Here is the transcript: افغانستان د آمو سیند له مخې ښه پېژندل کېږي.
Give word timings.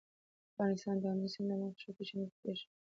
افغانستان 0.51 0.95
د 0.99 1.03
آمو 1.11 1.27
سیند 1.33 1.47
له 1.49 1.55
مخې 1.61 1.79
ښه 1.83 1.91
پېژندل 1.97 2.29
کېږي. 2.39 2.65